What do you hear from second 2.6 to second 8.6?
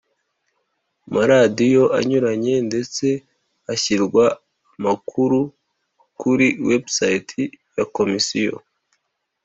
ndetse hashyirwa amakuru kuri website ya Komisiyo